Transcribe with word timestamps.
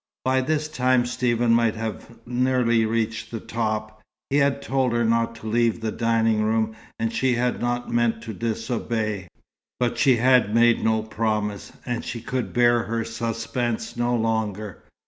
By 0.25 0.41
this 0.41 0.67
time 0.67 1.05
Stephen 1.05 1.51
might 1.53 1.75
have 1.75 2.17
nearly 2.25 2.87
reached 2.87 3.29
the 3.29 3.39
top. 3.39 4.01
He 4.31 4.37
had 4.37 4.59
told 4.59 4.93
her 4.93 5.05
not 5.05 5.35
to 5.35 5.47
leave 5.47 5.79
the 5.79 5.91
dining 5.91 6.41
room, 6.41 6.75
and 6.97 7.13
she 7.13 7.35
had 7.35 7.61
not 7.61 7.93
meant 7.93 8.23
to 8.23 8.33
disobey; 8.33 9.27
but 9.79 9.99
she 9.99 10.15
had 10.15 10.55
made 10.55 10.83
no 10.83 11.03
promise, 11.03 11.71
and 11.85 12.03
she 12.03 12.19
could 12.19 12.51
bear 12.51 12.85
her 12.85 13.05
suspense 13.05 13.95
no 13.95 14.15
longer. 14.15 14.81